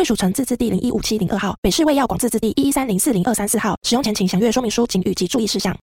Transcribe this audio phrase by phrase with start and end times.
[0.00, 3.76] 贵属城自治地零一五七零二号，北市卫药广自治地一一三零四零二三四号。
[3.82, 5.76] 使用前请详阅说明书、及注意事项。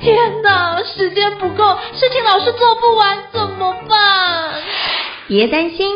[0.00, 4.54] 天哪，时间不够，事情老是做不完，怎么办？
[5.28, 5.86] 别担心，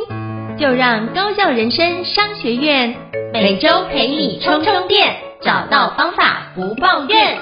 [0.57, 2.95] 就让高校人生商学院
[3.33, 7.37] 每周陪你充充电，找到方法不抱怨。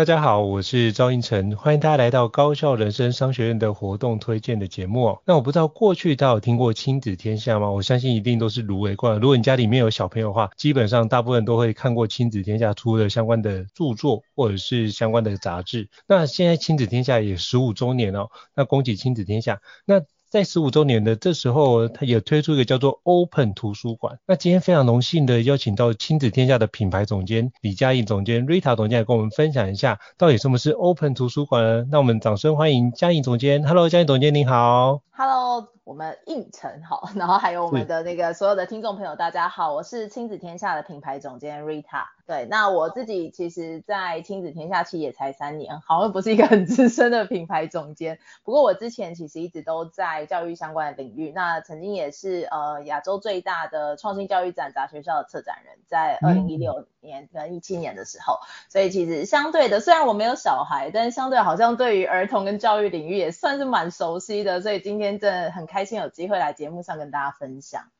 [0.00, 5.18] 大家好，我是赵胤丞，欢迎大家来到高效人生商学院的活动推荐的节目。
[5.26, 7.70] 那我不知道过去大家有听过亲子天下吗？
[7.70, 9.20] 我相信一定都是如雷贯耳。
[9.20, 15.90] 如果你家里面有小朋友的话，基本上大部分都会看过亲子天下出的相关的著作或者是相关的杂志。
[16.08, 19.60] 那现在亲子天下也十五周年哦，那恭喜亲子天下。
[19.84, 24.16] 那在十五周年的这时候，他也推出一个叫做 Open 图书馆。
[24.28, 31.84] 那今天非常荣幸的邀请到亲子天下的品牌总监李佳颖总监、Rita 总监来跟我们分享一下，到底什么是 Open 图书馆呢？
[31.90, 33.64] 那我们掌声欢迎佳颖总监。
[33.66, 35.00] Hello，佳颖总监您好。
[35.10, 35.79] Hello。
[35.90, 42.04] 我们应承好， 然后还有我们的那个所有的听众朋友，大家好，我是亲子天下的品牌总监 Rita。
[42.28, 48.20] 对，那我自己其实，在亲子天下期也才三年，好像不是一个很资深的品牌总监。
[48.44, 58.38] 不过我之前其实一直都在教育相关的领域，那曾经也是呃亚洲最大的创新教育展杂学校的策展人，在二零一六年跟一七年的时候。
[58.68, 64.60] 所以其实相对的，虽然我没有小孩，但是相对好像对于儿童跟教育领域也算是蛮熟悉的。
[64.60, 65.79] 所以今天真的很开心。
[65.80, 67.90] 开心有机会来节目上跟大家分享，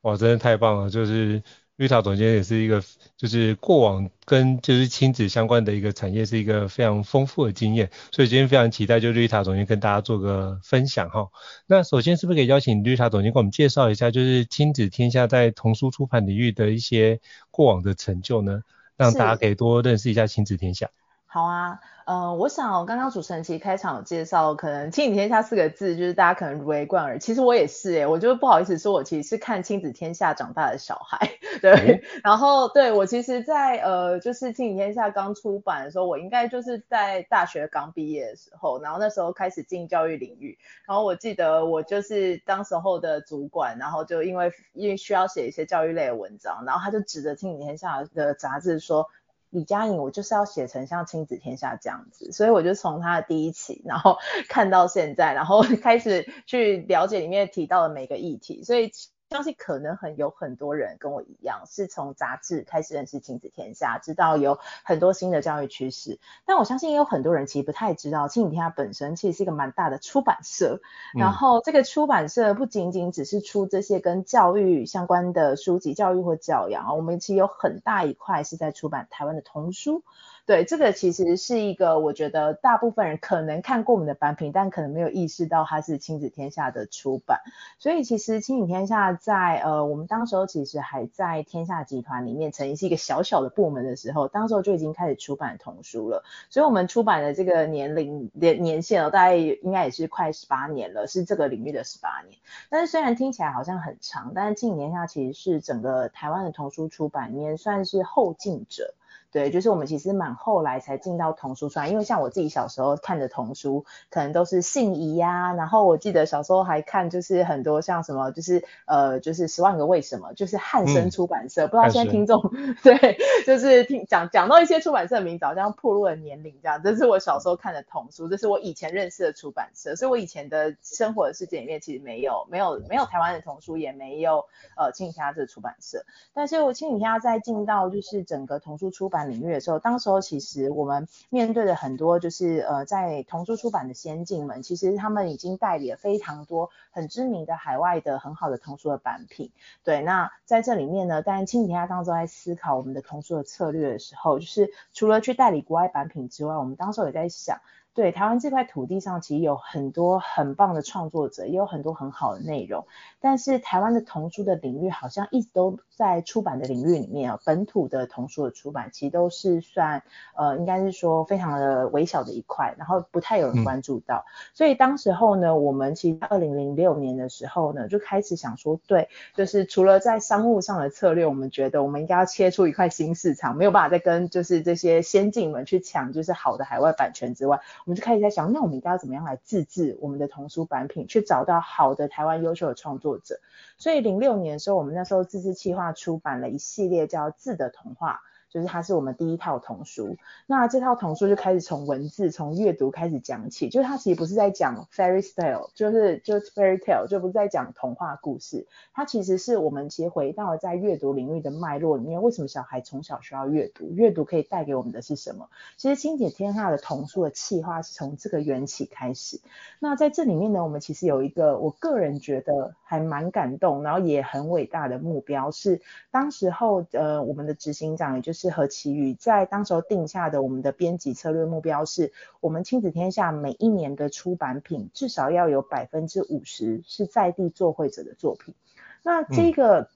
[0.00, 0.90] 哇，真的太棒了！
[0.90, 1.40] 就是
[1.78, 2.82] Rita 总监也是一个，
[3.16, 11.30] 就是过往跟就是亲子相关的一个产业是一个非常丰富的经验，所以今天非常期待就 Rita 总监跟大家做个分享哈。
[11.68, 17.20] 那首先是不是可以邀请 Rita 总监给我们介绍一下，就是亲子天下在童书出版领域的一些
[17.52, 18.62] 过往的成就呢？
[18.96, 20.90] 让大家可以多认识一下亲子天下。
[21.26, 21.80] 好啊。
[22.06, 27.18] 呃，我想刚刚主持人其实开场有介绍，可能亲子天下四个字就是大家可能如雷贯耳。
[27.18, 31.28] 其实我也是诶，我就不好意思说，我其实是看亲子天下长大的小孩，
[31.60, 31.72] 对。
[31.72, 40.56] 嗯、然后对我其实在，在呃就是亲子天下刚出版的时候，我应该就是在大学刚毕业的时候，然后那时候开始进教育领域。
[40.86, 49.08] 然后我记得我就是当时候的主管，然后就因为因为需要写一些教育类的文章，然后他就指着亲子天下的杂志说。
[49.50, 54.18] 李佳颖，我就是要写成像亲子天下这样子，所以我就从他的第一期，然后
[54.48, 58.90] 看到现在，然后 开始去了解里面提到的每个议题，所以。
[59.30, 66.20] 相信可能很有很多人跟我一样，是从杂志开始认识亲子天下，知道有很多新的教育趋势。
[66.44, 70.80] 但我相信也有很多人其实不太知道，亲子天下本身其实是一个蛮大的出版社。
[71.14, 80.04] 嗯、然后这个出版社不仅仅只是出这些跟教育相关的书籍，教育或教养，我们其实有很大一块是在出版台湾的童书。
[80.46, 87.40] 对，这个其实是一个，我觉得大部分人可能看过我们的版品，但可能没有意识到它是亲子天下的出版。
[87.80, 96.22] 所以其实亲子天下在呃，我们当时候其实还在天下集团里面，曾经是一个小小的部门的时候，当时候就已经开始出版童书了。
[96.48, 102.38] 所以我们出版的这个年龄年年限哦，大概应该也是快十八年了，是这个领域的十八年。
[102.70, 108.94] 但是虽然听起来好像很长，但是亲子天下其实是整个台湾的童书出版里面算是后进者。
[109.32, 122.40] 对，就是我们其实蛮后来才进到童书出来，因为像我自己小时候看的童书，可能都是信宜呀，然后我记得小时候还看就是很多像什么，就是呃，就是十万个为什么，就是汉声出版社，嗯、不知道现在听众
[122.82, 134.44] 对，就是听讲讲到一些出版社的名字，好像暴露了年龄这样，这是我小时候看的童书，这是我以前认识的出版社，所以我以前的生活的世界里面其实没有没有没有台湾的童书，也没有
[134.76, 149.52] 呃亲子天下这个出版社，但是我亲子天下在进到就是整个童书出版领域的时候，当时候其实我们面对的很多就是呃，在童书出版的先进们，其实他们已经代理了非常多很知名的海外的很好的童书的版品。
[149.84, 157.60] 对，那在这里面呢，当然亲子天下当中在思考我们的童书的策略的时候，就是除了去代理国外版品之外，我们当时候也在想。
[157.94, 162.86] 对，台湾这块土地上其实有很多很棒的创作者，也有很多很好的内容。
[163.20, 170.02] 但是台湾的童书的领域好像一直都在出版的领域里面啊，本土的童书的出版其实都是算
[170.36, 174.24] 呃，应该是说非常的微小的一块，然后不太有人关注到。
[174.26, 187.58] 嗯、所以当时候呢，我们其实二零零六年的时候呢，就开始想说，对，就是除了在商务上的策略，我们觉得我们应该要切出一块新市场，没有办法再跟就是这些先进们去抢就是好的海外版权之外。
[187.86, 193.40] 我们就开始在想，那我们应该要怎么样来自制我们的童书版品，去找到好的台湾优秀的创作者。
[193.78, 198.14] 所以零六年的时候，我们那时候自制计划出版了一系列叫《字的童话》。
[198.56, 200.16] 就是它是我们第一套童书，
[200.46, 203.68] 那这套童书就开始从文字、从阅读开始讲起。
[203.68, 208.66] 就是它其实不是在讲 fairy tale，就是就是 fairy tale，就不是在讲童话故事。
[208.94, 213.90] 它其实是我们其实回到了在阅读领域的脉络里面，为什么小孩从小需要阅读？
[213.90, 215.50] 阅读可以带给我们的是什么？
[215.76, 219.38] 其实亲姐天下的童书的企划是从这个缘起开始。
[219.80, 228.45] 那在这里面呢，我们其实有一个我个人觉得还蛮感动，然后也很伟大的目标是，当时候呃我们的执行长也就是。
[228.46, 238.54] 是何其宇在当时候定下的我们的编辑策略目标是，我们亲子天下每一年的出版品至少要有百分之五十是在地作绘者的作品。
[239.02, 239.88] 那这个、嗯、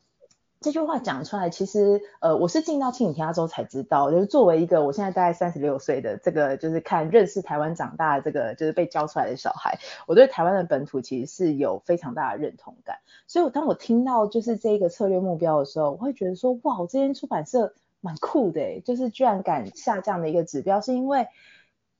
[0.61, 12.97] 这句话讲出来，其实呃我是进到亲子天下之后才知道，就是作为一个我现在大概三十六岁的这个就是看认识台湾长大的这个就是被教出来的小孩，我对台湾的本土其实是有非常大的认同感。
[13.29, 17.75] 所以当我听到就是这个策略目标的时候，我会觉得说哇，我这间出版社。
[18.01, 21.27] 蛮酷的，就是居然敢下降的一个指标，是因为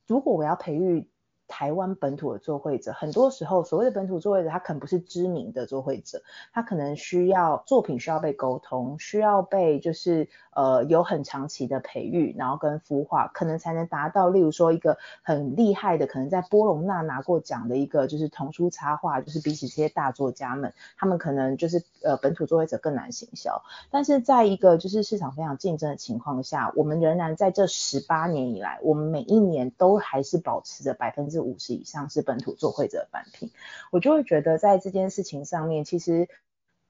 [0.07, 1.07] 如果我要培育
[1.51, 10.29] 台湾本土的作绘者，很多时候所谓的本土作绘者，他可能不是知名的作绘者，他可能需要作品需要被沟通，需要被就是。
[10.53, 23.63] 呃，有很长期的培育，然后跟孵化，可能才能达到，例如说一个很厉害的，可能在波隆纳拿过奖的一个，就是童书插画，就是比起这些大作家们，他们可能就是呃本土作绘者更难行销。
[23.89, 33.51] 但是在一个就是市场非常竞争的情况下，我们仍然在这十八年以来，我们每一年都还是保持着百分之五十以上是本土作绘者的版品，
[33.91, 36.27] 我就会觉得在这件事情上面，其实。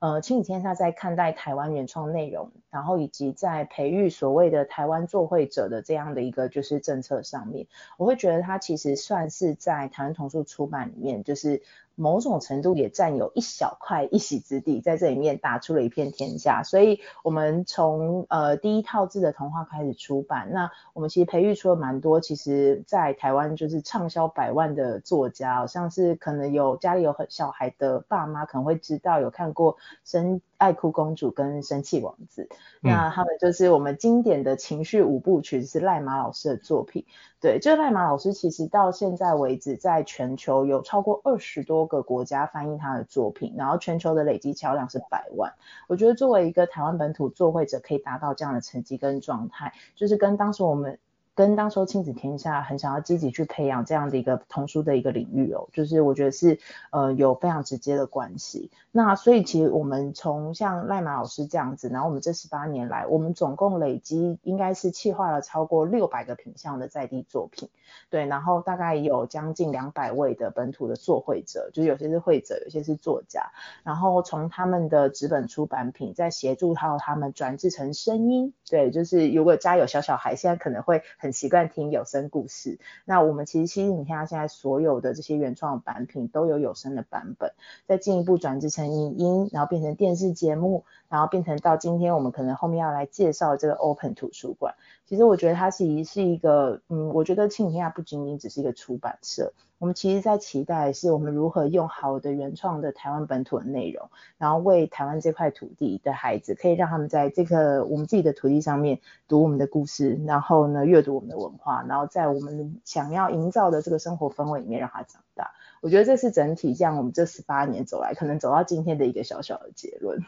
[0.04, 7.68] 呃，亲子天下在看待台湾原创内容，然后以及在培育所谓的台湾作绘者的这样的一个就是政策上面，
[8.00, 11.62] 我会觉得它其实算是在台湾童书出版里面，就是。
[12.02, 16.64] 某种程度也占有一小块一席之地，在这里面打出了一片天下。
[16.64, 32.48] 所以，我们从呃第一套字的童话开始出版，那我们其实培育出了蛮多，其实在台湾就是畅销百万的作家，像是可能有家里有很小孩的爸妈可能会知道，有看过生爱哭公主跟生气王子，
[32.84, 37.04] 嗯、那他们就是我们经典的情绪五部曲，是赖马老师的作品。
[37.40, 45.52] 对，这赖马老师其实到现在为止，在全球有超过二十多个国家翻译他的作品，然后全球的累积销量是百万。
[45.88, 51.00] 我觉得作为一个台湾本土作绘者，可以达到这样的成绩跟状态，就是跟当时我们。
[51.34, 56.60] 跟当时亲子天下很想要积极去培养这样的一个童书的一个领域哦，就是我觉得是
[56.92, 58.70] 呃有非常直接的关系。
[58.92, 67.70] 那所以其实我们从像赖马老师这样子，然后我们这十八年来，我们总共累积应该是企划了超过六百个品项的在地作品，
[68.10, 73.52] 对，然后大概有将近两百位的本土的作绘者，就是有些是绘者，有些是作家，
[73.84, 81.02] 然后从他们的纸本出版品，再协助到他们转制成声音，对，就是如果家有小小孩，现在可能会。
[81.22, 87.54] 很习惯听有声故事，那我们其实其实你看现在所有的这些原创版品都有有声的版本，
[87.86, 94.74] 再进一步转制成影音，然后变成电视节目，然后变成到今天我们可能后面要来介绍这个 Open 图书馆。
[95.06, 99.54] 其实我觉得它其实是一个，嗯，我觉得庆天下不仅仅只是一个出版社。
[99.82, 115.50] 我们其实，在期待是我们如何用好的原创的台湾本土的内容，然后为台湾这块土地的孩子，可以让他们在这个我们自己的土地上面读我们的故事，然后呢，阅读我们的文化，然后在我们想要营造的这个生活氛围里面让他长大。
[115.82, 120.24] 我觉得这是整体这样我们这十八年走来，可能走到今天的一个小小的结论。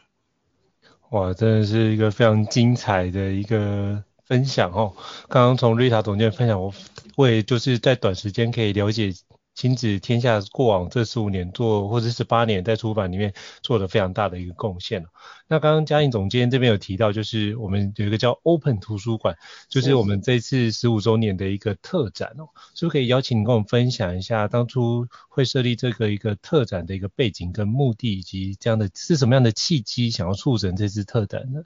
[1.11, 4.93] 哇，真的是一个非常精彩的一个分享哦！
[5.29, 6.73] 刚刚从瑞塔总监分享，我
[7.17, 9.13] 为就是在短时间可以了解。
[9.55, 15.05] 亲子天下过往这十五年做，或者是八年在出版里面做了非常大的一个贡献。
[15.47, 19.37] 那刚刚嘉颖总监这边有提到，就是我们有一个叫 Open 图书馆，
[19.69, 31.61] 就是我们这次十五周年的一个特展哦，是不是可以邀请你跟我们分享一下当初会设立这个一个特展的一个背景跟目的，以及这样的是什么样的契机想要促成这次特展呢？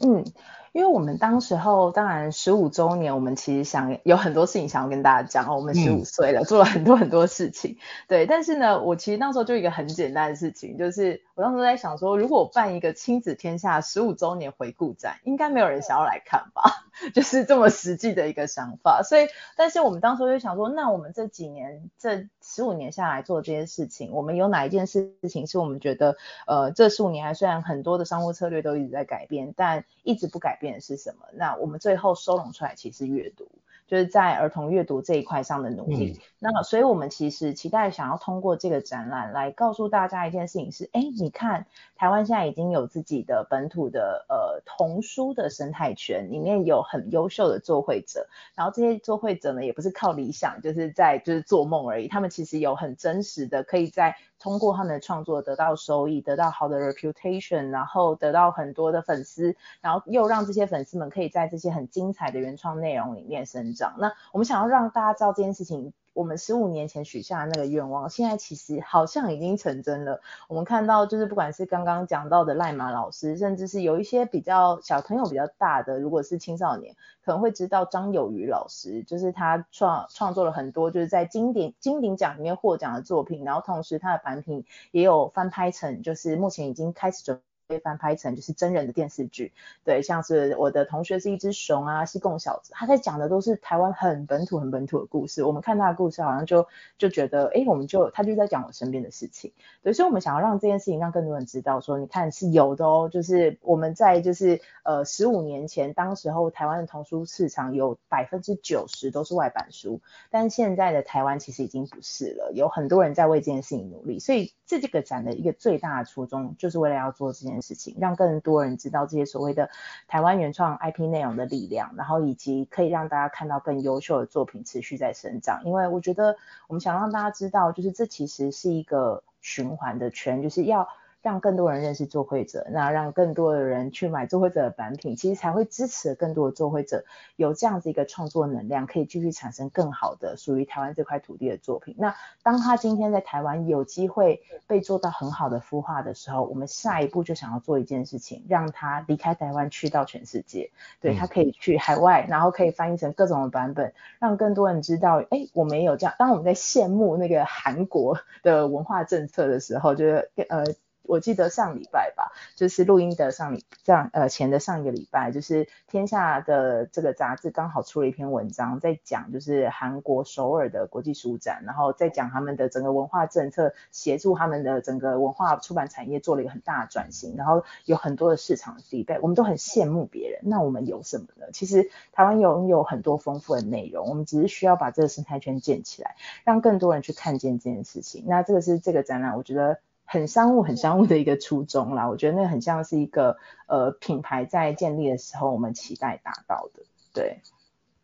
[0.00, 0.24] 嗯。
[0.72, 5.56] 因为我们当时候当然十五周年，我们其实想有很多事情想要跟大家讲哦。
[5.56, 7.76] 我们十五岁了，嗯、做了很多很多事情，
[8.08, 8.24] 对。
[8.26, 16.62] 但是呢，我其实那时候就一个很简单的事情，就是我当时在想说，如果我办一个亲子天下十五周年回顾展，应该没有人想要来看吧？
[17.14, 19.02] 就是这么实际的一个想法。
[19.02, 19.26] 所以，
[19.56, 31.26] 但是我们当时就想说，那我们这几年这十五年下来做这些事情，我们有哪一件事情是我们觉得，呃，这十五年来虽然很多的商务策略都一直在改变，但一直不改变的是什么？
[31.34, 33.50] 那我们最后收拢出来，其实阅读。
[33.92, 36.12] 就是在儿童阅读这一块上的努力。
[36.12, 48.26] 嗯、那所以我们其实期待想要通过这个展览来告诉大家一件事情是：哎，你看台湾现在已经有自己的本土的呃童书的生态圈，里面有很优秀的作绘者。
[48.54, 52.08] 然后这些作绘者呢，也不是靠理想，就是在就是做梦而已。
[52.08, 63.81] 他们其实有很真实的，可以在通过他们的创作得到收益，得到好的 reputation，然后得到很多的粉丝，然后又让这些粉丝们可以在这些很精彩的原创内容里面生长。
[63.98, 70.20] 那我们想要让大家知道这件事情，我们十五年前许下的那个愿望，现在其实好像已经成真了。
[70.48, 87.40] 我们看到，就是不管是刚刚讲到的赖马老师，甚至是有一些比较小朋友比较大的，如果是青少年，可能会知道张友渔老师，就是他创创作了很多就是在金鼎金鼎奖里面获奖的作品，然后同时他的版品也有翻拍成，就是目前已经开始准。
[87.66, 89.52] 被翻拍成就是真人的电视剧，
[89.84, 95.42] 对，像是我的同学是一只熊啊，西贡小子，他在讲的都是台湾很本土、很本土的故事。
[95.44, 96.66] 我们看他的故事，好像就
[96.98, 99.52] 就觉得，哎，我们就他就在讲我身边的事情，
[99.82, 110.00] 对，所以我们想要让这件事情让更多人知道，说你看是有的哦，就是我们在就是呃十五年前，当时候台湾的童书市场有百分之九十都是外版书，
[110.30, 117.62] 但现在的台湾其实已经不是了，有很多人在为这件事情努力，所以这这个展的一个最大的初衷，就是为了要做这件件。
[117.62, 119.70] 事情，让更多人知道这些所谓的
[120.08, 125.62] 台湾原创 IP 内容的力量，然后以及可以让大家看到更优秀的作品持续在生长。
[125.64, 130.88] 因为我觉得我们想让大家知道，就是这其实是一个循环的圈，就是要。
[131.22, 137.04] 让更多人认识作会者，那让更多的人去买作会者的版品，其实才会支持更多的作会者
[137.36, 141.94] 有这样子一个创作能量，可以继续产生更好的属于台湾这块土地的作品。
[141.96, 156.14] 那当他今天在台湾有机会被做到很好的孵化的时候，我们下一步就想要做一件事情，让他离开台湾去到全世界，对，他可以去海外，然后可以翻译成各种的版本，让更多人知道，哎，我们也有这样。
[156.18, 160.64] 当我们在羡慕那个韩国的文化政策的时候，就是呃。
[161.04, 180.40] 我记得上礼拜吧，就是录音的上礼上呃前的上一个礼拜，就是天下的这个杂志刚好出了一篇文章，在讲就是韩国首尔的国际书展，然后在讲他们的整个文化政策，协助他们的整个文化出版产业做了一个很大的转型，然后有很多的市场 feedback，我们都很羡慕别人。
[180.44, 181.46] 那我们有什么呢？
[181.52, 188.24] 其实台湾拥有很多丰富的内容，我们只是需要把这个生态圈建起来，让更多人去看见这件事情。
[188.26, 189.78] 那这个是这个展览，我觉得。
[190.12, 196.82] 很商务、很商务的一个初衷啦，我觉得那很像是一个呃品牌在建立的时候，我们期待达到的。
[197.14, 197.40] 对，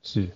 [0.02, 0.30] 是。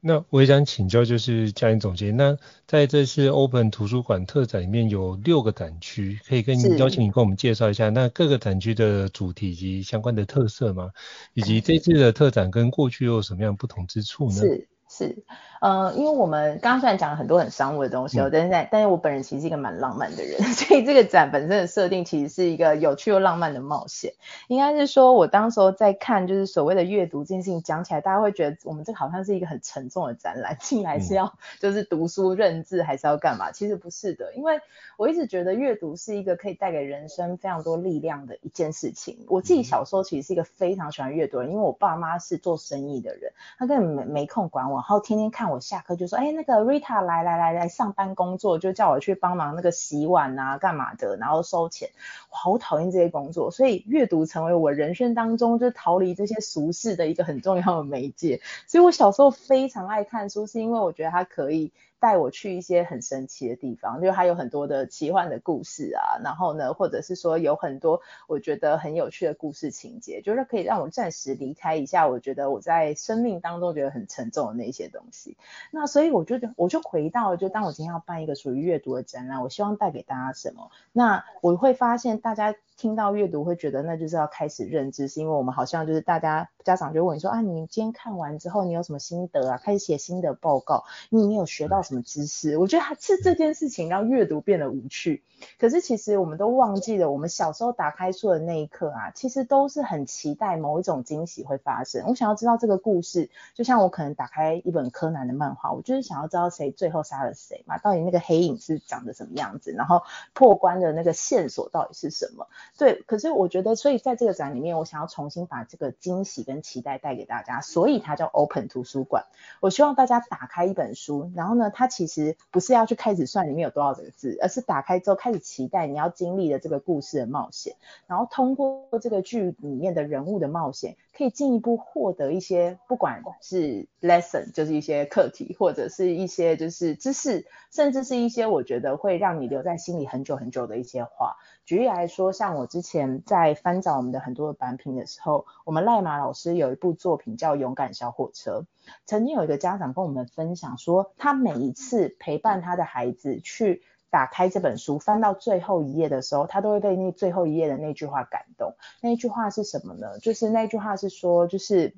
[0.00, 10.92] 那我也想请教，就是嘉颖总监，那在这次 Open 图书馆特展里面有六个展区，可以跟你邀请你跟我们介绍一下，那各个展区的主题以及相关的特色吗？
[11.34, 14.36] 以及这次的特展跟过去又有什么样不同之处呢？
[14.36, 14.68] 是。
[14.98, 15.16] 是，
[15.60, 24.14] 呃，因为我们刚刚虽然讲了很多很商务的东西哦，嗯、但是在，但是我本人其实是一个蛮浪漫的人， 所以这个展本身的设定其实是一个有趣又浪漫的冒险。
[24.48, 33.52] 应该是说，我当时候在看，就是所谓的阅读这件事情讲起来，大家会觉得我们这个好像是一个很沉重的展览， 进来是要就是读书认字，还是要干嘛？
[33.52, 34.60] 其实不是的，因为
[34.96, 39.24] 我一直觉得阅读是一个可以带给人生非常多力量的一件事情。
[39.28, 44.80] 我自己小时候其实是一个非常喜欢阅读的人，因为我爸妈是做生意的人，他根本没没空管我。
[44.88, 51.90] 然后天天看我下课就说，哎，那个 Rita 来来来来上班工作，就叫我去帮忙那个洗碗啊，干嘛的，然后收钱。
[52.30, 58.40] 我好讨厌这些工作，所以阅读成为我人生当中就逃离这些俗世的一个很重要的媒介。
[58.66, 61.70] 所以我小时候非常爱看书，是因为我觉得它可以。
[62.00, 75.36] 带我去一些很神奇的地方，就还有很多的奇幻的故事啊，然后呢，或者是说有很多我觉得很有趣的故事情节，就是可以让我暂时离开一下，我觉得我在生命当中觉得很沉重的那些东西。
[75.70, 80.70] 那所以我就我就回到，就当我今天要办一个属于阅读的展览，我希望带给大家什么？
[80.92, 82.54] 那我会发现大家。
[82.78, 89.58] 听到阅读会觉得那就是要开始认知，是因为我们好像就是大家家长就问你说啊，你今天看完之后你有什么心得啊？
[89.58, 92.56] 开始写心得报告，你没有学到什么知识？
[92.58, 95.24] 我觉得是这件事情让阅读变得无趣。
[95.58, 102.04] 可是其实我们都忘记了，我们小时候打开书的那一刻啊，其实都是很期待某一种惊喜会发生。
[102.06, 112.48] 我想要知道这个故事，就像我可能打开一本柯南的漫画，我就是想要知道谁最后杀了谁嘛，到底那个黑影是长得什么样子，然后破关的那个线索到底是什么？
[112.76, 119.24] 对，可是我觉得，所以在这个展里面，我想要重新把这个惊喜跟期待带给大家，所以它叫 Open 图书馆。
[119.60, 127.74] 我希望大家打开一本书，然后呢，它其实不是要去开始算里面有多少个字，而是打开之后开始期待你要经历的这个故事的冒险，
[128.06, 141.36] 然后通过这个剧里面的人物的冒险，可以进一步获得一些，不管是 lesson，就是一些课题，或者是一些就是知识，甚至是一些我觉得会让你留在心里很久很久的一些话。
[141.68, 148.62] 举例来说，像我之前在翻找我们的很多的版品的时候，我们赖马老师有一部作品叫《勇敢小火车》。
[149.04, 158.74] 曾经有一个家长跟我们分享说，他每一次陪伴他的孩子去打开这本书，翻到最后一页的时候，他都会被那最后一页的那句话感动。
[159.02, 160.18] 那句话是什么呢？
[160.20, 161.94] 就是那句话是说，就是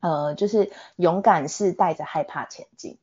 [0.00, 2.98] 呃，就是勇敢是带着害怕前进。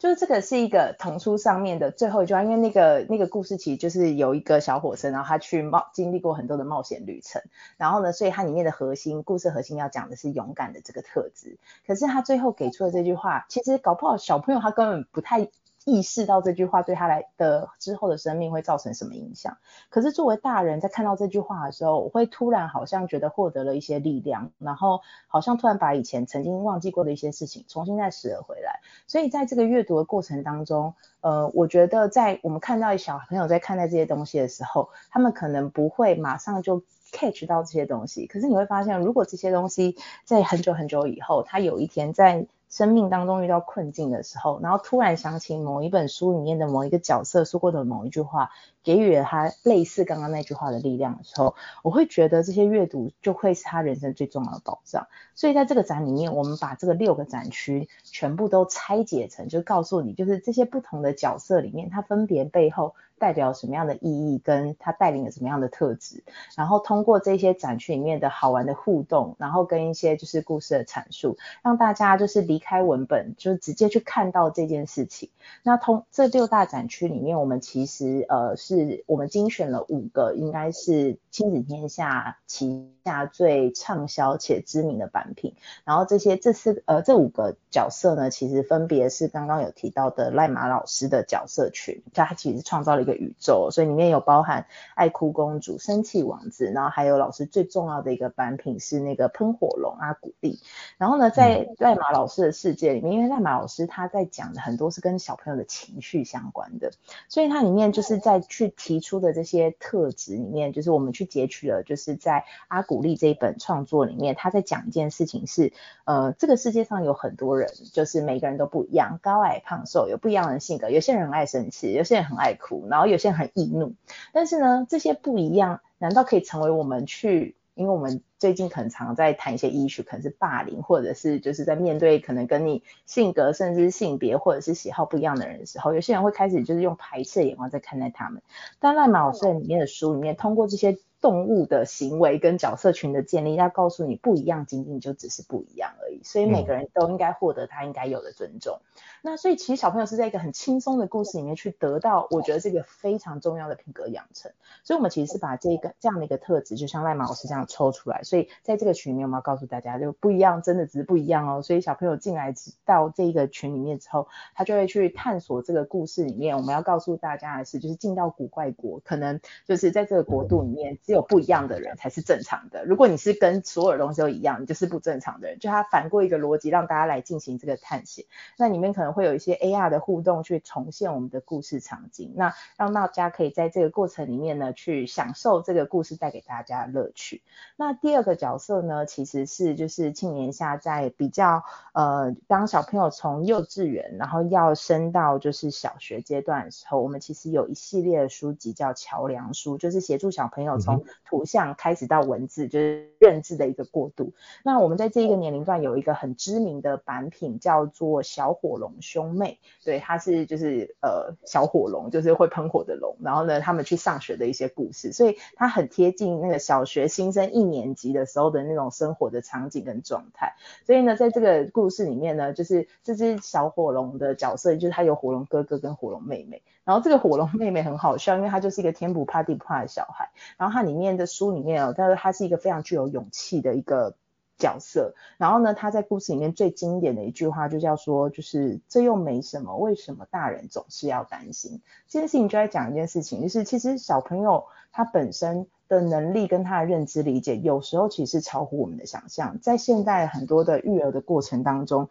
[0.00, 7.42] 就是这个是一个童书上面的最后一句话，因为那个那个故事其实就是有一个小火车，然后他去冒经历过很多的冒险旅程，
[7.76, 11.58] 然后呢，所以它里面的核心故事核心要讲的是勇敢的这个特质。
[11.86, 15.50] 可是他最后给出的这句话，其实搞不好小朋友他根本不太。
[15.86, 19.56] 意识到这句话对他来的之后的生命会造成什么影响，
[19.88, 28.80] 可是作为大人在看到这句话的时候，我会突然好像觉得获得了一些力量，然后好像突然把以前曾经忘记过的一些事情重新再拾了回来。
[29.06, 48.52] 所以在这个阅读的过程当中，呃，我觉得在我们看到小朋友在看待这些东西的时候，他们可能不会马上就 catch 到这些东西，可是你会发现，如果这些东西在很久很久以后，他有一天在生命当中遇到困境的时候，然后突然想起某一本书里面的某一个角色说过的某一句话，
[48.84, 55.08] 给予了他类似刚刚那句话的力量的时候，我会觉得这些阅读就会是他人生最重要的保障。
[55.34, 64.00] 所以在这个展里面，我们把这个六个展区全部都拆解成，就告诉你，就是这些不同的角色里面，它分别背后代表什么样的意
[64.34, 66.24] 义，跟它带领了什么样的特质，
[66.56, 75.28] 然后通过这些展区里面的好玩的互动，然后跟一些就是故事的阐述，让大家就是离开文本，就直接去看到这件事情。
[75.62, 85.54] 那通这六大展区里面，我们其实呃是我们精选了五个，应该是亲子天下旗下最畅销且知名的版品。
[85.84, 93.09] 然后这些这四呃这五个角色呢，其实分别是刚刚有提到的赖马老师的角色群，他其实创造了一个。
[93.14, 100.60] 宇宙，所以里面有包含爱哭公主、生气王子，然后还有老师最重要的一个版品是那个喷火龙阿古丽。
[100.98, 106.92] 然后呢，在赖马老师的世界里面，因为赖马老师他在讲的很多是跟小朋友的情绪相关的，
[107.28, 115.72] 所以它里面就是在去提出的这些特质里面，就是我们去截取了，就是在阿古丽这一本创作里面，他在讲一件事情是，
[116.04, 122.99] 呃，这个世界上有很多人，就是每个人都不一样，高矮胖瘦有不一样的性格，有些人很爱生气，有些人很爱哭，然后。
[123.00, 123.94] 然后有些人很易怒，
[124.34, 127.56] 但是呢，这些不一样，难道可以成为我们去？
[127.74, 138.42] 因为我们最近可能常在谈一些 issue，可能是霸凌，或者是就是在面对可能跟你性格甚至是性别或者是喜好不一样的人的时候，有些人会开始就是用排斥的眼光在看待他们。
[138.80, 146.20] 但赖马老师里面的书里面，通过这些动物的行为跟角色群的建立，要告诉你不一样，仅仅就只是不一样而已。
[146.24, 148.80] 所以每个人都应该获得他应该有的尊重。
[149.22, 154.50] 那所以其实小朋友是在一个很轻松的故事里面去得到，我觉得这个非常重要的品格养成。
[154.82, 158.22] 所以我们其实是把这个这样的一个特质，就像赖马老师这样抽出来。
[158.22, 161.60] 所以在这个群里面，我们要告诉大家，就不一样，真的只是不一样哦。
[161.60, 162.54] 所以小朋友进来
[162.86, 166.56] 到这个群里面之后，他就会去探索这个故事里面。
[166.56, 172.86] 我们要告诉大家的是，就是进到古怪国，可能就是在这个国度里面，只有不一样的人才是正常的。
[172.86, 175.58] 如果你是跟所有东西都一样，你就是不正常的人。
[175.58, 178.24] 就他反过一个逻辑，让大家来进行这个探险。
[178.56, 179.10] 那里面可能。
[179.10, 187.42] 会有一些 AR 的互动去重现我们的故事场景，那让大家可以在这个过程里面呢，去享受这个故事带给大家的乐趣。
[187.74, 204.32] 那第二个角色呢，其实是就是庆年下在比较呃，当小朋友从幼稚园，然后要升到就是小学阶段的时候，我们其实有一系列的书籍叫桥梁书，就是协助小朋友从图像开始到文字，就是认知的一个过渡。
[204.64, 220.54] 那我们在这一个年龄段有一个很知名的版品叫做小火龙兄妹，对，它是就是呃小火龙，就是会喷火的龙，然后呢他们去上学的一些故事，所以它很贴近那个小学新生一年级的时候的那种生活的场景跟状态。
[220.86, 226.62] 所以呢，在这个故事里面呢，就是这只小火龙的角色，就是它有火龙哥哥跟火龙妹妹。
[226.84, 230.30] 然后这个火龙妹妹很好笑，因为她就是一个天不怕地不怕的小孩。
[230.56, 234.16] 然后它里面的书里面哦，他说她是一个非常具有勇气的一个
[234.58, 235.14] 角色。
[235.36, 241.80] 然后呢，她在故事里面最经典的一句话就叫说，就是这又没什么，为什么大人总是要担心？
[242.08, 249.60] 这件事情就在讲一件事情，就是其实小朋友他本身的能力跟他的认知理解，有时候其实超乎我们的想象。
[249.60, 252.08] 在现在很多的育儿的过程当中。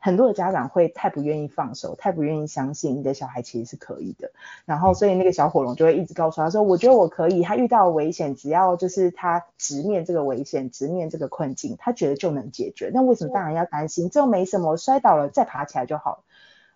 [0.00, 4.30] 很多的家长会太不愿意放手，太不愿意相信你的小孩其实是可以的，
[4.64, 12.90] 然后所以那个小火龙就会一直告诉他说：“我觉得我可以。”他遇到危险，只要就是他直面这个危险，直面这个困境，他觉得就能解决。
[12.94, 14.10] 那为什么大人要担心？
[14.10, 16.24] 这又没什么，摔倒了再爬起来就好。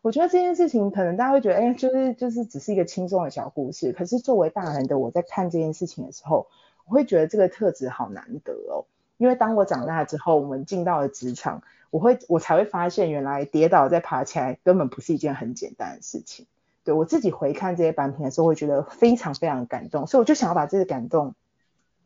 [0.03, 3.93] 我觉得这件事情可能大家会觉得，哎，就是就是只是一个轻松的小故事。
[3.93, 6.47] 可是作为大人的我在看这件事情的时候，
[6.87, 8.87] 我会觉得这个特质好难得哦。
[9.19, 16.47] 因为当我长大之后，我们进到了职场，我会我才会发现，原来跌倒再爬起来根本不是一件很简单的事情。
[16.83, 21.35] 对，我自己回看这些版品的时候，会觉得非常非常感动，所以我就想要把这个感动。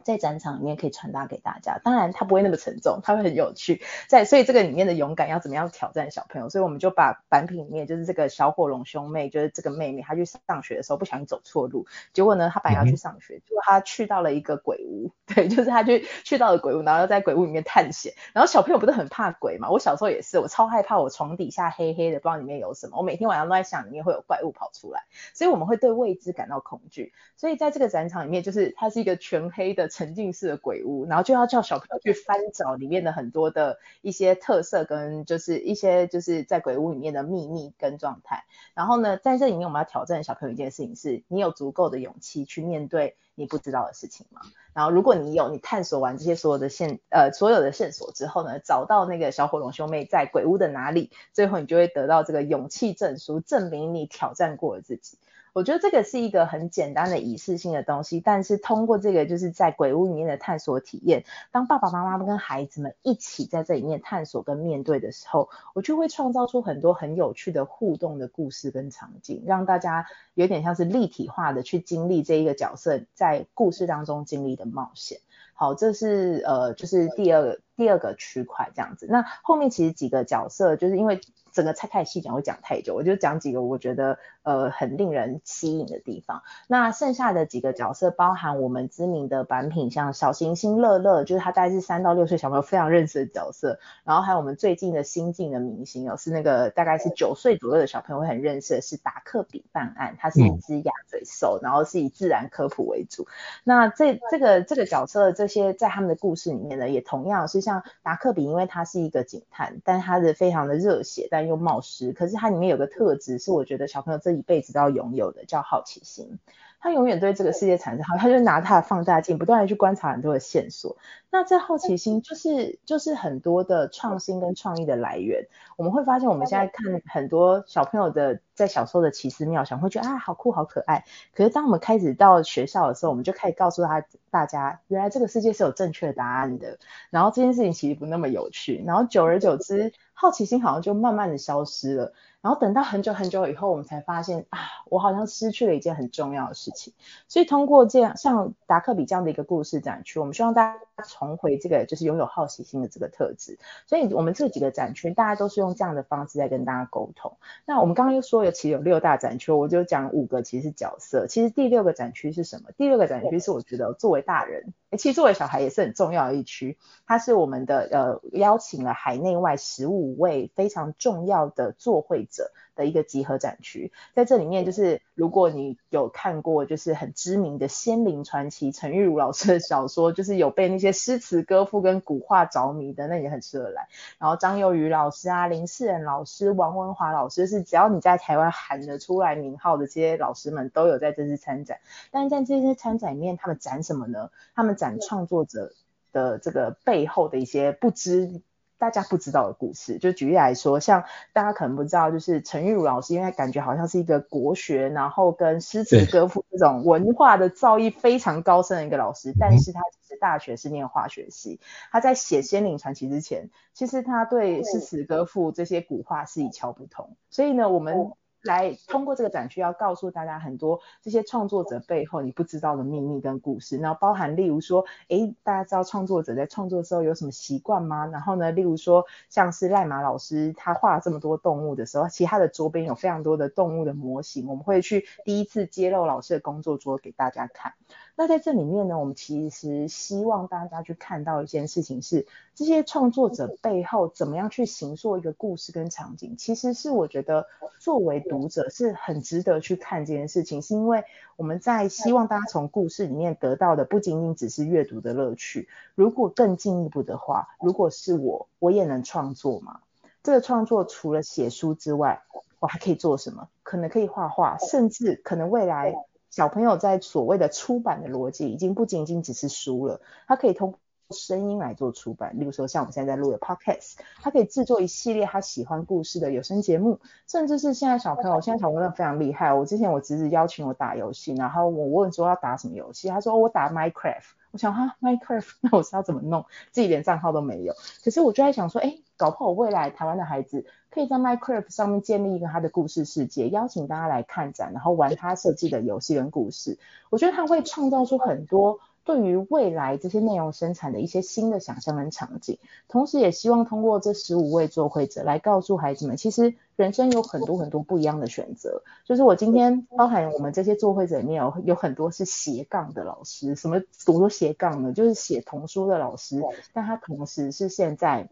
[0.04, 3.82] 在展场里面可以传达给大家，当然它不会那么沉重，它会很有趣。
[4.08, 6.48] 在所以这个里面的勇敢要怎么样挑战小朋友？
[6.48, 18.12] 所以我们就把版品里面就是这个小火龙兄妹，就是这个妹妹，她去上学的时候不小心走错路，结果呢，她本来要去上学，结果她去到了一个鬼屋， 对，就是她去去到了鬼屋，然后在鬼屋里面探险。
[18.32, 19.70] 然后小朋友不是很怕鬼嘛？
[19.70, 22.98] 我小时候也是，我超害怕，我床底下黑黑的，不知道里面有什么。
[22.98, 27.12] 我每天晚上都在想里面会有怪物跑出来，所以我们会对未知感到恐惧。
[27.36, 30.84] 所以在这个展场里面，就是它是一个全黑的沉浸式的鬼。
[30.84, 38.44] 屋，然后就要叫小朋友去翻找里面的很多的一些特色跟就是一些就是在鬼屋里面的秘密跟状态。
[38.74, 44.40] 然后呢，在这里面我们要挑战小朋友一件事情是，你有足够的勇气去面对你不知道的事情吗？
[44.72, 55.18] 然后如果你有，你探索完这些所有的线呃所有的线索之后呢，找到那个小火龙兄妹在鬼屋的哪里，最后你就会得到这个勇气证书，证明你挑战过了自己。
[55.54, 75.20] 我觉得这个是一个很简单的仪式性的东西，但是通过这个就是在鬼屋里面的探索体验，当爸爸妈妈跟孩子们一起在这里面探索跟面对的时候，我就会创造出很多很有趣的互动的故事跟场景，让大家有点像是立体化的去经历这一个角色在故事当中经历的冒险。
[75.54, 79.06] 好，这是呃就是第二个第二个区块这样子。
[79.08, 81.20] 那后面其实几个角色就是因为。
[81.54, 86.42] 整个拆开细讲会讲太久，我就讲几个我觉得呃很令人吸引的地方。
[86.66, 93.78] 那剩下的几个角色包含我们知名的版品，像小行星乐乐，就是他大概是三到六岁小朋友非常认识的角色。
[94.02, 103.28] 然后还有我们最近的新晋的明星哦，是那个大概是九岁左右的小朋友会很认识的，是达克比办案，他是一只鸭嘴兽，然后是以自然科普为主。
[103.62, 116.38] 那这这个这个角色这些在他们的故事里面呢，也同样是像达克比，因为他是一个警探，但他的非常的热血，但又冒失，可是它里面有个特质，是我觉得小朋友这一辈子都要拥有的，叫好奇心。
[116.84, 120.98] 他永远对这个世界产生好，他就拿他的放大镜，不断的去观察很多的线索。
[121.30, 125.46] 那这好奇心就是就是很多的创新跟创意的来源。
[125.78, 131.06] 我们会发现，我们现在看很多小朋友的在小时候的奇思妙想，会觉得啊好酷好可爱。
[131.34, 136.78] 可是当我们开始到学校的时候，我们就开始告诉他大家，原来这个世界是有正确答案的。
[137.08, 138.84] 然后这件事情其实不那么有趣。
[138.86, 142.12] 然后久而久之，好奇心好像就慢慢的消失了。
[142.44, 144.58] 然后等到很久很久以后，我们才发现啊，
[144.90, 146.92] 我好像失去了一件很重要的事情。
[147.26, 150.78] 所以通过这样像达克比这样的一个故事展区，我们希望大家
[151.08, 153.58] 重回这个就是拥有好奇心的这个特质。
[153.86, 157.34] 所以我们这几个展区，大家都是用这样的方式在跟大家沟通。
[157.64, 161.26] 那我们刚刚又说有其实有六大展区，我就讲五个其实是角色。
[161.26, 162.72] 其实第六个展区是什么？
[162.76, 166.78] 第六个展区是我觉得作为大人，其实作为小孩也是很重要的一区。
[167.06, 183.88] 它是我们的呃邀请了海内外十五位非常重要的作会者的一个集合展区，在这里面就是如果你有看过就是很知名的仙灵传奇陈玉如老师的小说，就是有被那些诗词歌赋跟古画着迷的，那也很适合来。
[184.18, 191.78] 然后张幼瑜老师啊、林世仁老师、王文华老师，是只要你在台湾喊得出来名号的这些老师们都有在这次参展。
[192.10, 194.30] 但是在这些参展里面，他们展什么呢？
[194.54, 195.72] 他们展创作者
[196.12, 198.42] 的这个背后的一些不知。
[198.84, 199.96] 大家不知道的故事。
[199.96, 217.16] 就举例来说，像大家可能不知道，就是陈玉如老师，因为感觉好像是一个国学，然后跟诗词歌赋这种文化的造诣非常高深的一个老师，但是他其实大学是念化学系，他在写《仙灵传奇》之前，其实他对诗词歌赋这些古话是一窍不通。
[217.30, 218.12] 所以呢，我们。
[218.44, 228.06] 来通过这个展区，要告诉大家很多这些创作者背后你不知道的秘密跟故事，然后包含例如说，诶，大家知道创作者在创作的时候有什么习惯吗？
[228.06, 237.72] 然后呢，例如说像是赖马老师他画了这么多动物的时候，其实他的桌边有非常多的动物的模型，我们会去第一次揭露老师的工作桌给大家看。
[238.16, 247.48] 那在这里面呢，我们其实希望大家去看到一件事情是，这些创作者背后怎么样去形塑一个故事跟场景，其实是我觉得
[247.80, 251.02] 作为读者是很值得去看这件事情，是因为
[251.34, 259.80] 我们在希望大家从故事里面得到的不仅仅只是阅读的乐趣，如果更进一步的话，如果是我，我也能创作吗？
[260.22, 262.22] 这个创作除了写书之外，
[262.60, 263.48] 我还可以做什么？
[263.64, 265.96] 可能可以画画，甚至可能未来。
[266.34, 270.80] 小朋友在所谓的出版的逻辑，已经不仅仅只是书了，他可以通过
[271.16, 272.36] 声音来做出版。
[272.40, 279.54] 例如说，像我们现在在录的 Podcast，他可以制作一系列他喜欢故事的有声节目，甚至是现在小朋友，现在小朋友非常厉害。
[279.54, 284.32] 我之前我侄子邀请我打游戏，然后我问说要打什么游戏，他说我打 Minecraft。
[284.54, 286.46] 我想哈 Minecraft， 那我是要怎么弄？
[286.70, 287.74] 自己连账号都没有。
[288.04, 296.78] 可是我就在想说，哎，搞不好我未来台湾的孩子可以在 Minecraft 上面建立一个他的故事世界，邀请大家来看展，然后玩他设计的游戏跟故事。
[297.10, 298.78] 我觉得他会创造出很多。
[299.04, 308.82] 对于未来这些内容生产的一些新的想象跟场景，同时也希望通过这十五位作绘者来告诉孩子们，其实人生有很多很多不一样的选择。
[309.04, 314.92] 就是我今天包含我们这些作绘者里面有有很多是斜杠的老师，什么读说斜杠呢？
[314.92, 318.28] 就是写童书的老师，但他同时是现在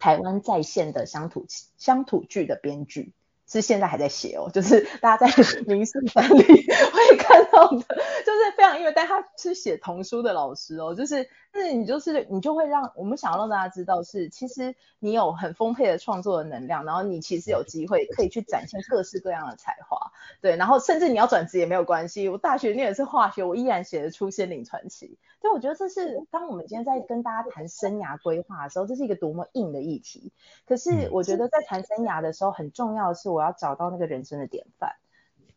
[0.00, 1.46] 台湾在线的乡土
[1.78, 3.12] 乡土剧的编剧。
[3.44, 7.16] 是现在还在写哦，就是大家在 民视三里会
[8.24, 30.32] 就是非常因为但他是写童书的老师哦，就是，是你就是你就会让我们想要让大家知道是，其实你有很丰沛的创作的能量，然后你其实有机会可以去展现各式各样的才华，对，然后甚至你要转职也没有关系，我大学念的是化学，我依然写得出仙灵传奇，所以我觉得这是当我们今天在跟大家谈生涯规划的时候，这是一个多么硬的议题，
[30.64, 33.32] 可是我觉得在谈生涯的时候，很重要的是。
[33.32, 34.96] 我要找到那个人生的典范，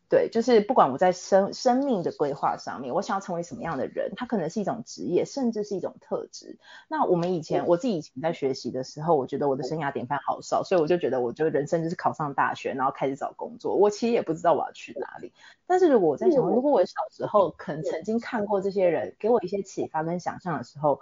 [0.08, 6.58] 对，就是不管我在生生命的规划上面，我想要成为什么样的人，它可能是一种职业，甚至是一种特质。
[6.88, 13.74] 那我们以前，我自己以前在学习的时候，我觉得我的生涯典范好少，所以我就觉得，我就人生就是考上大学，然后开始找工作。
[13.74, 15.32] 我其实也不知道我要去哪里。
[15.66, 21.00] 但是如果我在想，如果我小时候可能曾经看过这些人，给我一些启发跟想象的时候，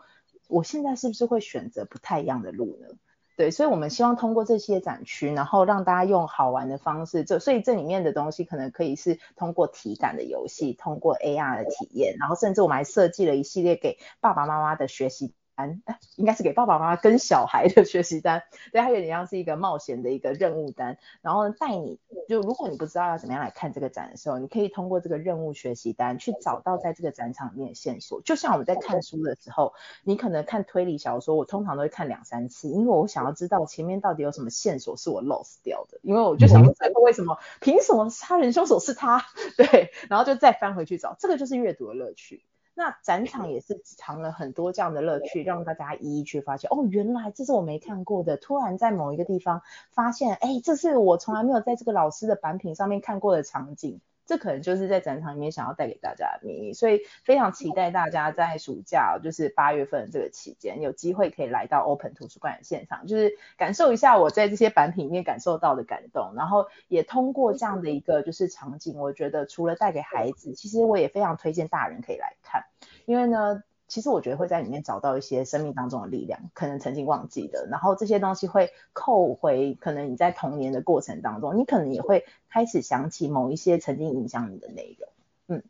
[0.48, 2.88] 我现在是不是会选择不太一样的路呢？
[3.36, 15.34] 对，所以我们希望通过这些展区，然后让大家用好玩的方式，就所以这里面的东西可能可以是通过体感的游戏，通过 AR 的体验，然后甚至我们还设计了一系列给爸爸妈妈的学习。
[15.56, 15.82] 单，
[16.16, 28.20] 应该是给爸爸妈妈跟小孩的学习单，对，它有点像是一个冒险的一个任务单，然后带你就如果你不知道要怎么样来看这个展的时候，你可以通过这个任务学习单去找到在这个展场里面的线索。
[28.22, 39.24] 就像我们在看书的时候，你可能看推理小说，我通常都会看两三次，因为我想要知道前面到底有什么线索是我 lost 掉的，因为我就想说最后为什么凭什么杀人凶手是他？
[39.56, 42.44] 对，然后就再翻回去找，这个就是阅读的乐趣。
[42.74, 46.68] 那展场也是藏了很多这样的乐趣，让大家一一去发现。
[46.70, 48.36] 哦，原来这是我没看过的。
[48.36, 54.00] 突然在某一个地方发现，哎，这是我从来没有在这个老师的版品上面看过的场景。
[54.26, 56.72] 这可能就是在展场里面想要带给大家的秘密。
[56.72, 66.32] 所以非常期待大家在暑假，就是八月份这个期间，有机会可以来到 Open 图书馆的现场，就是感受一下我在这些版品里面感受到的感动。
[66.34, 72.64] 然后也通过这样的一个就是场景，我觉得除了带给孩子，其实我也非常推荐大人可以来看。
[73.06, 73.62] 因为呢，
[73.94, 85.08] 其实我觉得会在里面找到一些生命当中的力量，可能曾经忘记的，然后这些东西会扣回，可能你在童年的过程当中，你可能也会开始想起某一些曾经影响你的内容。
[85.46, 85.62] 嗯，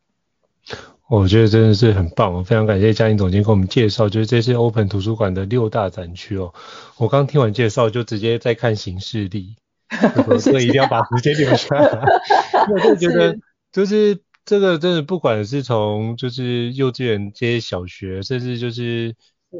[1.07, 6.55] 我觉得真的是很棒，我非常感谢嘉玲总监给我们介绍，就是这次 Open 图书馆的六大展区哦。
[6.97, 9.55] 我刚听完介绍，就直接在看行事历，
[10.41, 12.03] 所以一定要把时间留下来。
[12.73, 13.37] 我就觉得
[13.71, 14.23] 就是。
[14.45, 19.15] 这个真的不管是从就是幼稚园接小学，甚至就是
[19.51, 19.59] 嗯，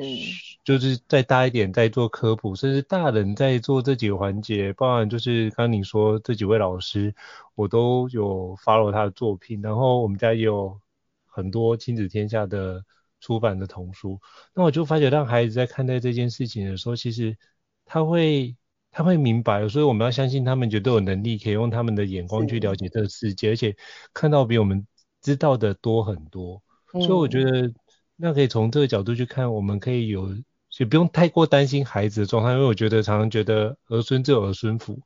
[0.65, 7.15] 就是再大一点再做科普，甚至大人在做这几个环节，包含就是刚刚你说这几位老师，
[7.55, 10.79] 我都有 follow 他的作品，然后我们家也有
[11.27, 12.85] 很多亲子天下的
[13.21, 14.21] 出版的童书，
[14.55, 17.37] 那我就发觉让孩子在看待这件事情的时候，其实
[17.85, 18.55] 他会
[18.95, 23.77] 他会明白，所以我们要相信他们绝对有能力可以用他们的眼光去了解这个世界，而且
[24.15, 24.87] 看到比我们
[25.21, 26.63] 知道的多很多。
[26.93, 27.73] 所以我觉得
[28.17, 30.35] 那可以从这个角度去看，我们可以有。
[30.77, 35.01] 就不用太过担心孩子的状态，因为我觉得常常觉得儿孙自有儿孙福，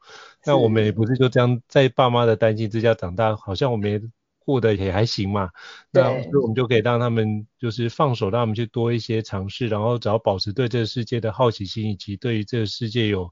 [0.46, 4.00] 那我们也不是就这样在爸妈的担心之下长大，好像我们也
[4.38, 5.50] 过得也还行嘛。
[5.90, 13.30] 那所以我们就可以让他们就是放手，让他们去多一些尝试，然后只要保持对这个世界的好奇心，以及对于这个世界有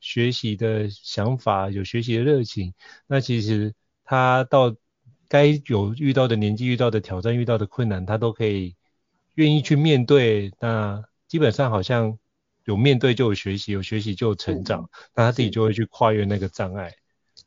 [0.00, 2.74] 学习的想法、有学习的热情，
[3.06, 4.74] 那其实他到
[5.28, 8.76] 该有遇到的年纪、遇到的挑战、遇到的困难，他都可以
[9.34, 10.52] 愿意去面对。
[10.60, 12.18] 那基本上好像
[12.64, 16.92] 有面对就有学习，有学习就有成长，那他自己就会去跨越那个障碍。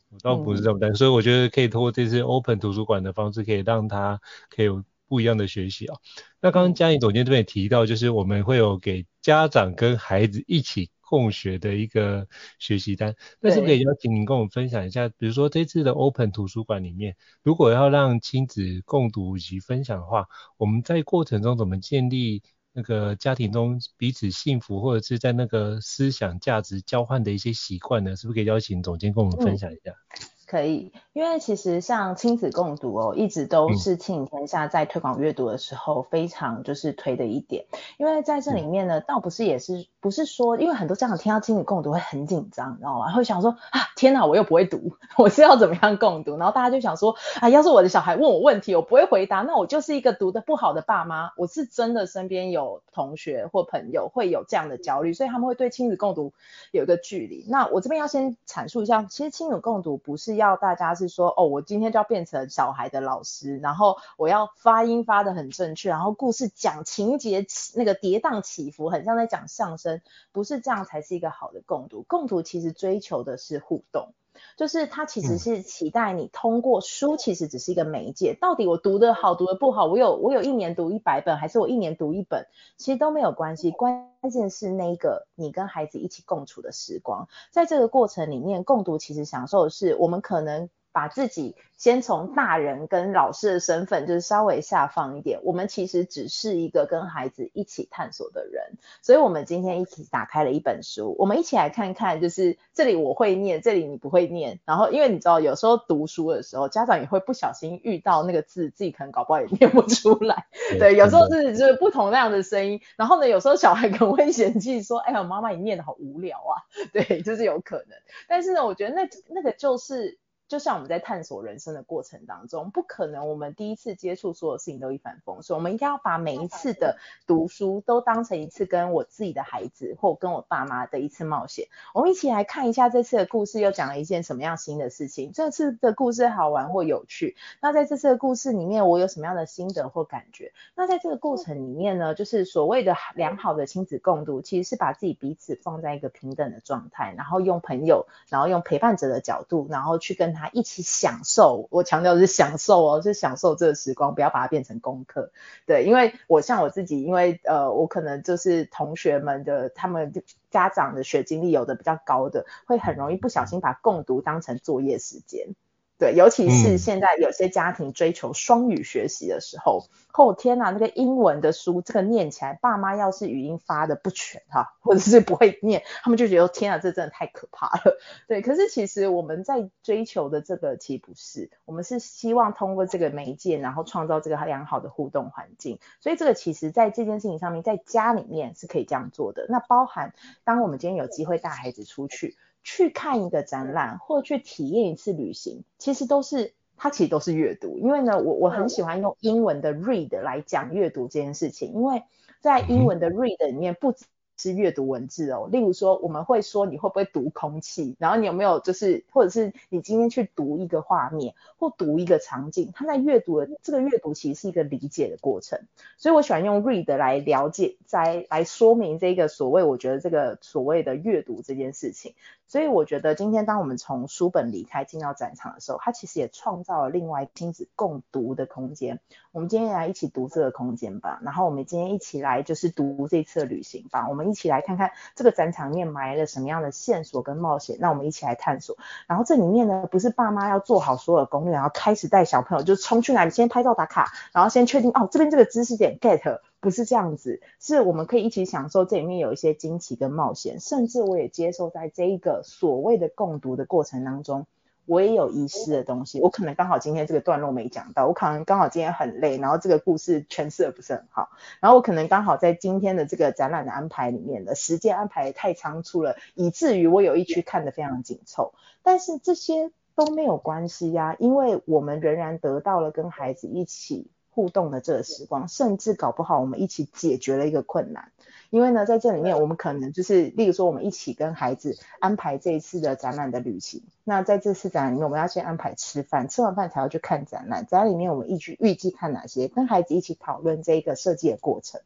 [0.09, 5.95] 我倒不是这么担心，所以我觉得可以通过这次 Open 图书馆的方式，可以让他可以有不一样的学习啊。
[6.41, 12.27] 那刚刚嘉颖总监这边也提到，就是我们会有给家长跟孩子一起共学的一个
[12.59, 15.09] 学习单，那是不是可以邀请您跟我们分享一下？
[15.09, 22.43] 比如说这次的 Open 图书馆里面，如果要让亲子共读以及分享的话，我们在过程中怎么建立？
[22.71, 29.91] 那个家庭中彼此幸福，或者是在那个思想价值交换的一些习惯呢，是不是可以邀请总监跟我们分享一下？
[29.91, 37.65] 嗯可以，因为其实像亲子共读哦，一直都是亲子天下在推广阅读的时候非常就是推的一点。
[37.99, 43.11] 因为在这里面呢，倒不是也是不是说，因为很多家长听到亲子共读会很紧张，你知道吗？
[43.11, 46.35] 会想说啊，天哪，我又不会读，我是要怎么样共读？
[46.37, 51.29] 然后大家就想说啊，要是我的小孩问我问题，我不会回答，那我就是一个读的不好的爸妈。
[51.37, 56.33] 我是真的身边有同学或朋友会有这样的焦虑，所以他们会对亲子共读
[56.71, 57.45] 有一个距离。
[57.47, 60.38] 那我这边要先阐述一下，其实亲子共读不是。
[60.39, 72.03] 要大家是说哦，我今天就要变成小孩的老师，然后我要发音发得很正确，然后故事讲情节那个跌宕起伏，很像在讲相声，不是这样才是一个好的共读。
[72.07, 74.13] 共读其实追求的是互动。
[74.57, 78.37] 就是他其实是期待你通过书，其实只是一个媒介。
[78.39, 83.71] 到底我读的好，读的不好，我有我有一年读一百本，还是我一年读一本，其实都没有关系。
[83.71, 90.69] 关键是那个你跟孩子一起共处的时光，在这个过程里面，共读其实享受的是我们可能。
[90.99, 95.39] 把自己先从大人跟老师的身份，就是稍微下放一点。
[95.43, 104.59] 我们其实只是一个跟孩子一起探索的人，所以我们今天一起打开了一本书，我们一起来看看，就是这里我会念，这里你不会念。
[104.65, 110.47] 然后因为你知道，有时候读书的时候，家长也会不小心遇到那个字，自己可能搞不好也念不出来。
[110.79, 112.81] 对，有时候是就是不同那样的声音。
[112.97, 116.59] 然后呢，有时候小孩可能会嫌弃说：“哎呀，妈妈你念的好无聊啊。”
[116.91, 117.97] 对，就是有可能。
[118.27, 120.19] 但是呢，我觉得那那个就是。
[120.49, 131.67] 就像我们在探索人生的过程当中，不可能我们第一次接触所有事情都一帆风顺，我们应该要把每一次的读书都当成一次跟我自己的孩子或跟我爸妈的一次冒险。
[131.93, 137.35] 我们一起来看一下这次的故事又讲了一件什么样新的事情，这次的故事好玩或有趣。
[137.61, 140.51] 那在这次的故事里面，我有什么样的心得或感觉？
[140.75, 150.49] 那在这个过程里面呢，就是所谓的良好的亲子共读，其实是把自己彼此放在一个平等的状态，然后用朋友，然后用陪伴者的角度，然后去跟他他。
[150.51, 155.31] 一起享受，我强调的是享受哦，是享受这个时光，不要把它变成功课。
[155.67, 160.11] 对，因为我像我自己，因为呃，我可能就是同学们的他们
[160.49, 165.55] 家长的学经历有的比较高的，会很容易不小心把共读当成作业时间。
[165.99, 177.99] 对，尤其是现在有些家庭追求双语学习的时候，后、天哪，那个英文的书，这个念起来，爸妈要是语音发的不全哈，或者是不会念，他们就觉得天哪，这真的太可怕了。
[178.29, 185.79] 对，可是其实我们在追求的这个其实不是，我们是希望通过这个媒介，然后创造这个良好的互动环境。
[185.99, 189.47] 所以这个其实在这件事情上面，在家里面是可以这样做的。
[189.49, 190.13] 那包含
[190.45, 192.37] 当我们今天有机会带孩子出去。
[192.63, 197.77] 去看一个展览，或去体验一次旅行，其实都是，它其实都是阅读。
[197.77, 202.03] 因为呢，我我很喜欢用英文的 read 来讲阅读这件事情，因为
[202.39, 204.05] 在英文的 read 里面不止。
[204.39, 215.59] 是阅读文字哦，例如说我们会说你会不会读空气，然后你有没有就是或者是你今天去读一个画面或读一个场景，他在阅读的这个阅读其实是一个理解的过程，
[215.97, 222.13] 所以我喜欢用 read 来了解，再来说明这个所谓我觉得这个所谓的阅读这件事情，
[222.47, 229.01] 所以我觉得今天当我们从书本离开进到展场的时候，它其实也创造了另外亲子共读的空间，
[229.33, 234.28] 我们今天来一起读这个空间吧，然后我们今天一起来就是读这次的旅行吧，我们。
[234.29, 238.77] 一起来看看这个展场面埋了什么样的线索跟冒险，那我们一起来探索。
[239.07, 254.45] 然后这里面呢，不是爸妈要做好所有的攻略，然后开始带小朋友就冲去哪里先拍照打卡，然后先确定哦这边这个知识点 get，不是这样子，是我们可以一起享受这里面有一些惊奇跟冒险，甚至我也接受在这一个所谓的共读的过程当中。
[254.89, 278.11] 我也有遗失的东西，我可能刚好今天这个段落没讲到，我可能刚好今天很累，然后这个故事诠释的不是很好，然后我可能刚好在今天的这个展览的安排里面的时间安排太仓促了，以至于我有一区看得非常紧凑，但是这些都没有关系呀，因为我们仍然得到了跟孩子一起互动的这个时光，甚至搞不好我们一起解决了一个困难。
[278.49, 283.83] 因为呢，在这里面，我们可能就是，例如说，我们一起跟孩子安排这一次的展览的旅行。
[284.03, 287.67] 那在这次展览里面，我们要先安排吃饭，吃完饭才要去看展览。
[287.67, 289.47] 展览里面，我们预计预计看哪些？
[289.47, 291.79] 跟孩子一起讨论这一个设计的过程。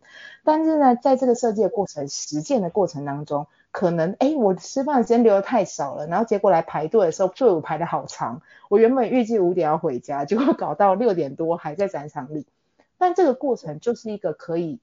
[0.46, 8.42] 但是呢，在这个设计的过程、实践的过程当中，可能，哎，我吃饭时间留得太少了，然后结果来排队的时候，队伍排得好长。
[8.70, 12.46] 我原本预计五点要回家，结果搞到六点多还在展场里。
[12.98, 14.80] 但这个过程就是一个可以。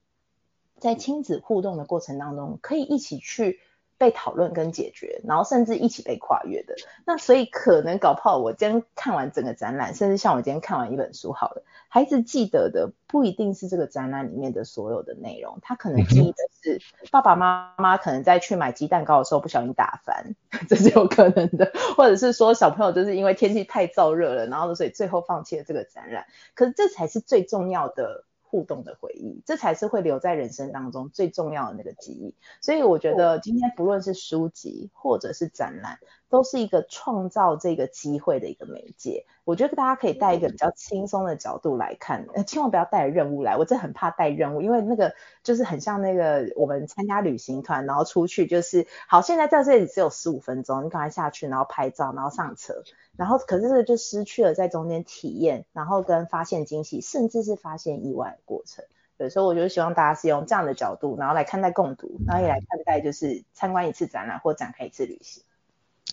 [0.80, 3.60] 在亲子互动的过程当中，可以一起去
[3.98, 6.74] 被讨论跟解决，然后甚至一起被跨越的。
[7.04, 20.34] 那所以可能搞不好，我今天看完整个展览，甚至像我今天看完一本书好了，孩子记得的不一定是这个展览里面的所有的内容，他可能记得是爸爸妈妈可能在去买鸡蛋糕的时候不小心打翻，
[20.66, 26.24] 这是有可能的，或者是说小朋友就是因为天气太燥热了，然后所以最后放弃了这个展览。
[26.54, 28.24] 可是这才是最重要的。
[28.51, 32.34] 互动的回忆，这才是会留在人生当中最重要的那个记忆。
[32.61, 35.98] 所以我觉得今天不论是书籍或者是展览，
[36.28, 39.24] 都是一个创造这个机会的一个媒介。
[39.44, 43.57] 我觉得大家可以带一个比较轻松的角度来看，千万不要带任务来。
[43.57, 52.82] 我真的很怕带任务，因为那个就是很像那个我们参加旅行团，然后出去就是好，现在在这里只有十五分钟，你赶快下去，然后拍照，然后上车。
[53.16, 58.84] 然后，可是这个就失去了在中间体验，然后跟发现惊喜，甚至是发现意外的过程。
[59.16, 65.42] 对，所以我就希望大家是用这样的角度，然后来看待共读，然后也来看待就是参观一次展览或展开一次旅行。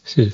[0.04, 0.30] 是，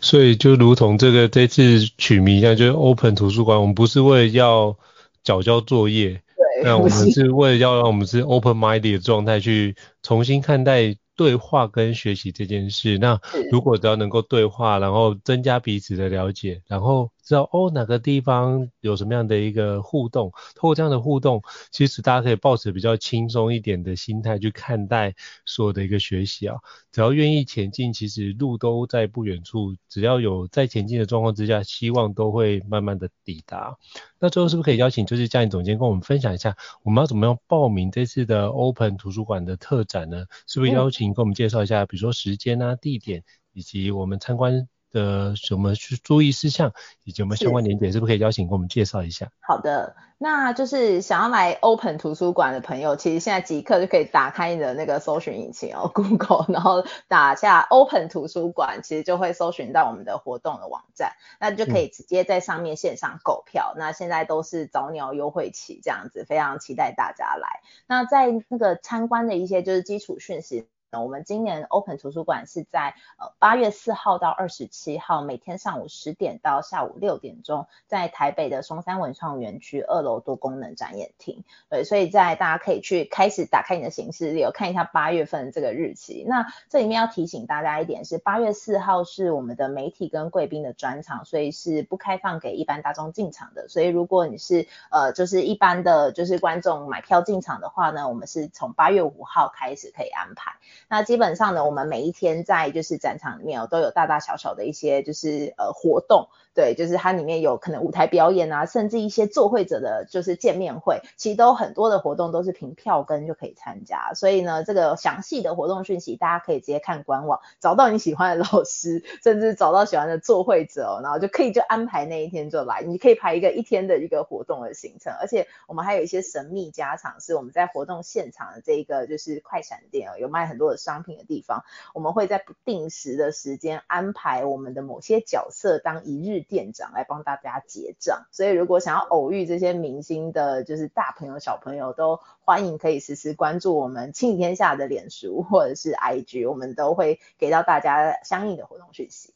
[0.00, 4.78] 所以就如同这个这次取名一样，就是 Open 图书馆，我们不是为了要
[5.22, 10.96] 缴交作业，对，那我们是为了要让我们是 Open Minded 的状态去重新看待。
[11.14, 13.20] 对话跟学习这件事，那
[13.52, 25.14] 如果只要能够对话，然后增加彼此的了解，然后知道哦哪个地方有什么样的一个互动，透过这样的互动，其实大家可以抱持比较轻松一点的心态去看待
[25.46, 26.56] 所有的一个学习啊。
[26.90, 29.76] 只要愿意前进，其实路都在不远处。
[29.88, 33.76] 只要有在前进的状况之下，希望都会慢慢的抵达。
[34.18, 40.26] 那最后是不是可以邀请就是嘉颖总监跟我们分享一下，我们要怎么样报名这次的 Open 图书馆的特展呢？
[40.46, 46.72] 是不是邀请跟我们介绍一下，比如说时间啊、地点，以及我们参观的什么去注意事项，
[47.04, 49.30] 以及我们相关连结，是不是可以邀请给我们介绍一下？
[49.40, 63.72] 好的，那就是想要来 Open 图书馆的朋友，其实现在即刻就可以打开你的那个搜寻引擎哦， Google，然后打下 Open 图书馆，其实就会搜寻到我们的活动的网站，那就可以直接在上面线上购票。
[63.74, 67.60] 嗯、那现在都是早鸟优惠期这样子，非常期待大家来。
[67.86, 70.68] 那在那个参观的一些就是基础讯息。
[71.00, 81.44] 我们今年 Open 图书馆是在呃八月四号到二十七号，每天上午十点到下午六点钟，在台北的松山文创园区二楼多功能展演厅。
[81.70, 86.26] 对，所以在大家可以去开始打开你的行事历，看一下八月份这个日期。
[86.28, 93.66] 那这里面要提醒大家一点是，八月四号是我们的媒体跟贵宾的专场，所以是不开放给一般大众进场的。
[93.68, 100.52] 所以如果你是呃就是一般的就是观众买票进场的话呢，我们是从八月五号开始可以安排。
[100.92, 106.28] 那基本上呢，我们每一天在就是展场里面哦，都有大大小小的一些就是呃活动。
[106.54, 114.12] 对，就是它里面有可能舞台表演啊，甚至一些作会者的，就是见面会，其实都很多的活动都是凭票根就可以参加。
[114.14, 122.82] 所以呢，这个详细的活动讯息，大家可以直接看官网，找到你喜欢的老师，甚至找到喜欢的作会者哦，然后就可以就安排那一天就来。
[122.82, 149.32] 你可以排一个一天的一个活动的行程，而且我们还有一些神秘加场，是我们在活动现场的这一个就是快闪店哦，有卖很多的商品的地方，我们会在不定时的时间安排我们的某些角色当一日店长来帮大家结账，所以如果想要偶遇这些明星的，就是大朋友小朋友，都欢迎可以实时关注我们庆天下的脸书或者是 IG，我们都会给到大家相应的活动讯息。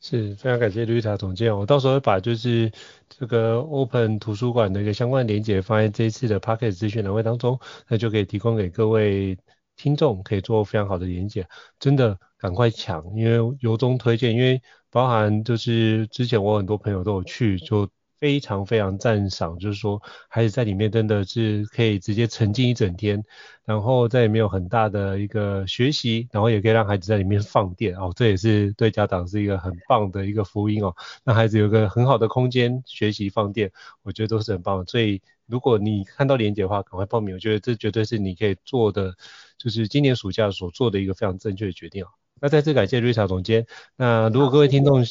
[0.00, 2.70] 是非常感谢 Rita 总监，我到时候会把就是
[3.08, 9.38] 这个 Open 图书馆的一个相关连结放在这一次的 Podcast 资讯栏位当中，那就可以提供给各位
[9.76, 11.48] 听众可以做非常好的连结，
[11.78, 14.62] 真的赶快抢，因为由衷推荐，因为。
[14.94, 17.88] 包含就是之前我很多朋友都有去，就
[18.20, 23.24] 非常非常赞赏，就是说孩子在里面真的是可以直接沉浸一整天，
[23.64, 33.72] 然后在里面有很大的一个学习，然后也可以让孩子在里面放电哦，这也是对家长是一个很棒的一个福音哦，让孩子有个很好的空间学习放电，
[34.04, 34.84] 我觉得都是很棒的。
[34.86, 39.16] 所以如果你看到连结的话，赶快报名，我觉得这绝对是你可以做的，
[39.58, 42.08] 就是今年暑假所做的一个非常正确的决定哦。
[42.40, 43.66] 那再次感谢瑞查总监，
[43.96, 45.04] 那如果各位听众。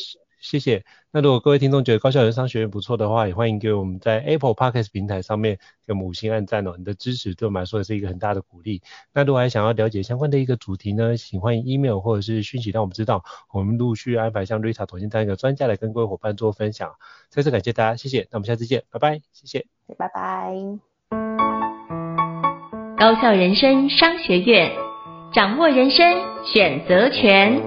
[0.43, 0.84] 谢谢。
[1.09, 5.57] 那如果各位听众觉得高效人生商学院不错的话，也欢迎给我们在 Apple Podcast 平台上面
[5.88, 6.76] 给我们五星按赞哦。
[6.78, 8.82] 你的支持对我们来说也是一个很大的鼓励。
[9.13, 16.91] 那如果还想要了解相关的一个主题呢，请欢迎 email 或者是讯息让我们知道，我们陆续安排像 Rita 总监这样一个专家来跟各位伙伴做分享。
[17.30, 18.28] 再次感谢大家，谢谢。
[18.30, 19.65] 那我们下次见，拜拜，谢谢。
[19.97, 20.53] 拜拜。
[22.97, 24.69] 高效人生商学院，
[25.34, 26.05] 掌握人生
[26.43, 27.59] 选择权。